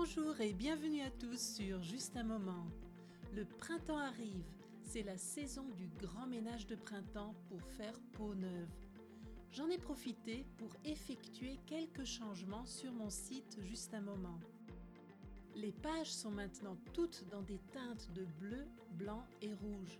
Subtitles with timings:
[0.00, 2.68] Bonjour et bienvenue à tous sur Juste un moment.
[3.34, 4.46] Le printemps arrive,
[4.84, 8.68] c'est la saison du grand ménage de printemps pour faire peau neuve.
[9.50, 14.38] J'en ai profité pour effectuer quelques changements sur mon site Juste un moment.
[15.56, 19.98] Les pages sont maintenant toutes dans des teintes de bleu, blanc et rouge.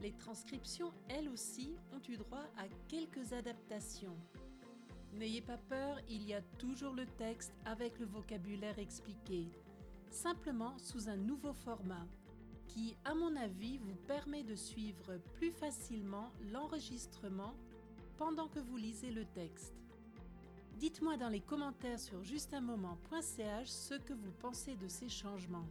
[0.00, 4.16] Les transcriptions, elles aussi, ont eu droit à quelques adaptations.
[5.14, 9.48] N'ayez pas peur, il y a toujours le texte avec le vocabulaire expliqué,
[10.10, 12.06] simplement sous un nouveau format,
[12.68, 17.54] qui, à mon avis, vous permet de suivre plus facilement l'enregistrement
[18.16, 19.74] pendant que vous lisez le texte.
[20.78, 25.66] Dites-moi dans les commentaires sur justunmoment.ch ce que vous pensez de ces changements.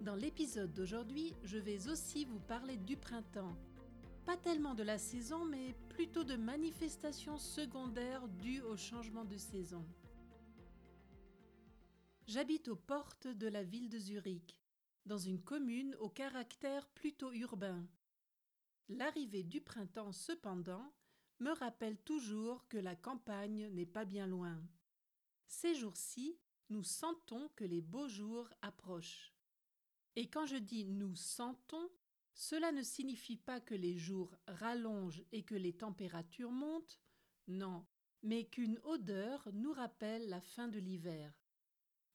[0.00, 3.56] Dans l'épisode d'aujourd'hui, je vais aussi vous parler du printemps
[4.24, 9.84] pas tellement de la saison, mais plutôt de manifestations secondaires dues au changement de saison.
[12.26, 14.58] J'habite aux portes de la ville de Zurich,
[15.04, 17.86] dans une commune au caractère plutôt urbain.
[18.88, 20.92] L'arrivée du printemps, cependant,
[21.40, 24.58] me rappelle toujours que la campagne n'est pas bien loin.
[25.46, 26.38] Ces jours-ci,
[26.70, 29.34] nous sentons que les beaux jours approchent.
[30.16, 31.90] Et quand je dis nous sentons,
[32.34, 37.00] cela ne signifie pas que les jours rallongent et que les températures montent,
[37.46, 37.86] non,
[38.22, 41.32] mais qu'une odeur nous rappelle la fin de l'hiver.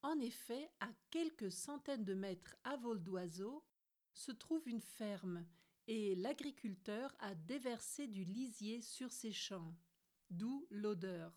[0.02, 3.64] En effet, à quelques centaines de mètres à vol d'oiseau
[4.14, 5.46] se trouve une ferme
[5.88, 9.76] et l'agriculteur a déversé du lisier sur ses champs,
[10.30, 11.34] d'où l'odeur.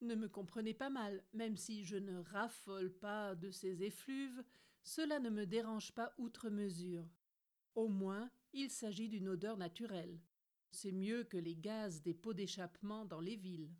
[0.00, 4.44] Ne me comprenez pas mal, même si je ne raffole pas de ces effluves,
[4.82, 7.08] cela ne me dérange pas outre mesure.
[7.78, 10.20] Au moins, il s'agit d'une odeur naturelle.
[10.72, 13.70] C'est mieux que les gaz des pots d'échappement dans les villes.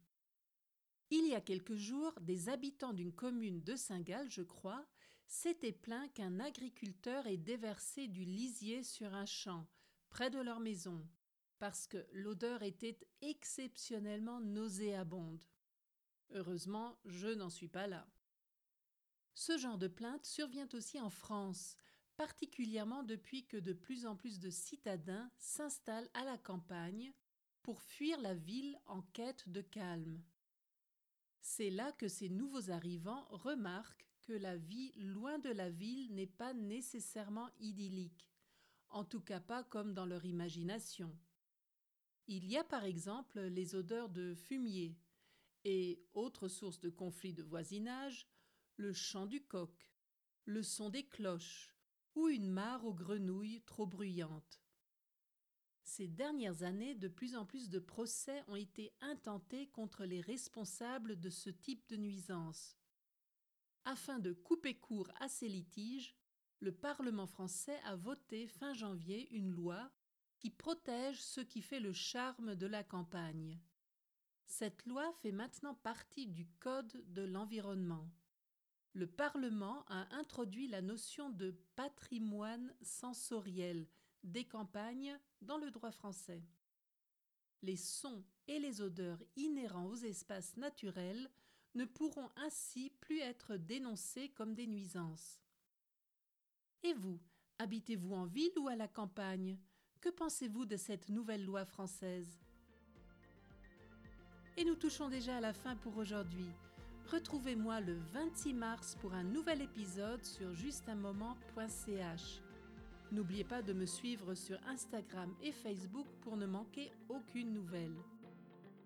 [1.10, 4.86] Il y a quelques jours, des habitants d'une commune de Saint-Gall, je crois,
[5.26, 9.66] s'étaient plaints qu'un agriculteur ait déversé du lisier sur un champ,
[10.10, 11.04] près de leur maison,
[11.58, 15.42] parce que l'odeur était exceptionnellement nauséabonde.
[16.30, 18.06] Heureusement, je n'en suis pas là.
[19.34, 21.76] Ce genre de plainte survient aussi en France,
[22.18, 27.12] particulièrement depuis que de plus en plus de citadins s'installent à la campagne
[27.62, 30.20] pour fuir la ville en quête de calme.
[31.40, 36.26] C'est là que ces nouveaux arrivants remarquent que la vie loin de la ville n'est
[36.26, 38.28] pas nécessairement idyllique,
[38.88, 41.16] en tout cas pas comme dans leur imagination.
[42.26, 44.98] Il y a par exemple les odeurs de fumier
[45.64, 48.26] et, autre source de conflits de voisinage,
[48.76, 49.92] le chant du coq,
[50.46, 51.77] le son des cloches,
[52.18, 54.60] ou une mare aux grenouilles trop bruyante.
[55.84, 61.18] Ces dernières années, de plus en plus de procès ont été intentés contre les responsables
[61.20, 62.76] de ce type de nuisance.
[63.84, 66.16] Afin de couper court à ces litiges,
[66.58, 69.88] le Parlement français a voté fin janvier une loi
[70.40, 73.60] qui protège ce qui fait le charme de la campagne.
[74.44, 78.10] Cette loi fait maintenant partie du Code de l'environnement
[78.94, 83.86] le Parlement a introduit la notion de patrimoine sensoriel
[84.24, 86.42] des campagnes dans le droit français.
[87.62, 91.30] Les sons et les odeurs inhérents aux espaces naturels
[91.74, 95.40] ne pourront ainsi plus être dénoncés comme des nuisances.
[96.82, 97.20] Et vous,
[97.58, 99.58] habitez-vous en ville ou à la campagne?
[100.00, 102.40] Que pensez-vous de cette nouvelle loi française?
[104.56, 106.48] Et nous touchons déjà à la fin pour aujourd'hui.
[107.10, 112.42] Retrouvez-moi le 26 mars pour un nouvel épisode sur justunmoment.ch.
[113.12, 117.96] N'oubliez pas de me suivre sur Instagram et Facebook pour ne manquer aucune nouvelle.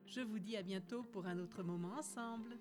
[0.07, 2.57] Je vous dis à bientôt pour un autre moment ensemble.